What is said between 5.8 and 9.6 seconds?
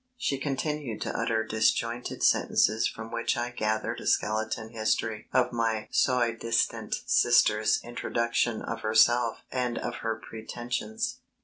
soi distant sister's introduction of herself